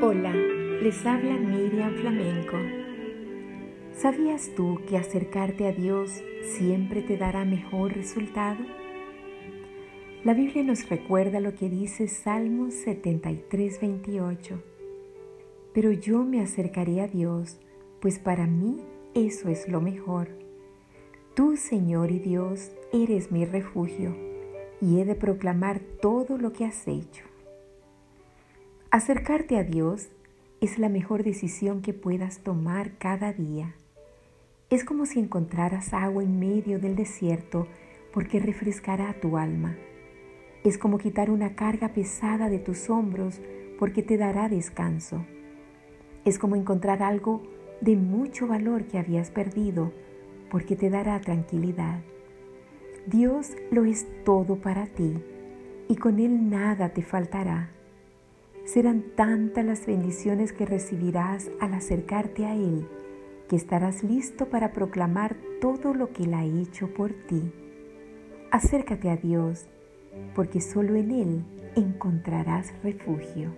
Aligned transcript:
Les 0.00 1.04
habla 1.04 1.34
Miriam 1.34 1.92
Flamenco. 1.96 2.56
¿Sabías 3.92 4.52
tú 4.54 4.78
que 4.88 4.96
acercarte 4.96 5.66
a 5.66 5.72
Dios 5.72 6.22
siempre 6.56 7.02
te 7.02 7.16
dará 7.16 7.44
mejor 7.44 7.94
resultado? 7.94 8.64
La 10.22 10.34
Biblia 10.34 10.62
nos 10.62 10.88
recuerda 10.88 11.40
lo 11.40 11.52
que 11.56 11.68
dice 11.68 12.06
Salmos 12.06 12.74
73, 12.74 13.80
28. 13.80 14.62
Pero 15.74 15.90
yo 15.90 16.22
me 16.22 16.42
acercaré 16.42 17.00
a 17.00 17.08
Dios, 17.08 17.58
pues 18.00 18.20
para 18.20 18.46
mí 18.46 18.80
eso 19.14 19.48
es 19.48 19.68
lo 19.68 19.80
mejor. 19.80 20.28
Tú, 21.34 21.56
Señor 21.56 22.12
y 22.12 22.20
Dios, 22.20 22.70
eres 22.92 23.32
mi 23.32 23.44
refugio, 23.44 24.16
y 24.80 25.00
he 25.00 25.04
de 25.04 25.16
proclamar 25.16 25.80
todo 26.00 26.38
lo 26.38 26.52
que 26.52 26.66
has 26.66 26.86
hecho. 26.86 27.24
Acercarte 28.90 29.58
a 29.58 29.64
Dios 29.64 30.08
es 30.62 30.78
la 30.78 30.88
mejor 30.88 31.22
decisión 31.22 31.82
que 31.82 31.92
puedas 31.92 32.38
tomar 32.38 32.92
cada 32.96 33.34
día. 33.34 33.74
Es 34.70 34.82
como 34.82 35.04
si 35.04 35.20
encontraras 35.20 35.92
agua 35.92 36.22
en 36.22 36.40
medio 36.40 36.78
del 36.78 36.96
desierto 36.96 37.66
porque 38.14 38.40
refrescará 38.40 39.12
tu 39.20 39.36
alma. 39.36 39.76
Es 40.64 40.78
como 40.78 40.96
quitar 40.96 41.28
una 41.28 41.54
carga 41.54 41.90
pesada 41.90 42.48
de 42.48 42.60
tus 42.60 42.88
hombros 42.88 43.42
porque 43.78 44.02
te 44.02 44.16
dará 44.16 44.48
descanso. 44.48 45.22
Es 46.24 46.38
como 46.38 46.56
encontrar 46.56 47.02
algo 47.02 47.42
de 47.82 47.94
mucho 47.94 48.46
valor 48.46 48.84
que 48.84 48.96
habías 48.96 49.30
perdido 49.30 49.92
porque 50.50 50.76
te 50.76 50.88
dará 50.88 51.20
tranquilidad. 51.20 52.00
Dios 53.06 53.52
lo 53.70 53.84
es 53.84 54.06
todo 54.24 54.56
para 54.56 54.86
ti 54.86 55.22
y 55.88 55.96
con 55.96 56.20
Él 56.20 56.48
nada 56.48 56.94
te 56.94 57.02
faltará. 57.02 57.68
Serán 58.70 59.02
tantas 59.16 59.64
las 59.64 59.86
bendiciones 59.86 60.52
que 60.52 60.66
recibirás 60.66 61.50
al 61.58 61.72
acercarte 61.72 62.44
a 62.44 62.54
Él, 62.54 62.86
que 63.48 63.56
estarás 63.56 64.04
listo 64.04 64.50
para 64.50 64.74
proclamar 64.74 65.36
todo 65.58 65.94
lo 65.94 66.12
que 66.12 66.24
Él 66.24 66.34
ha 66.34 66.44
hecho 66.44 66.92
por 66.92 67.14
ti. 67.14 67.50
Acércate 68.50 69.08
a 69.08 69.16
Dios, 69.16 69.70
porque 70.34 70.60
solo 70.60 70.96
en 70.96 71.10
Él 71.12 71.44
encontrarás 71.76 72.74
refugio. 72.82 73.54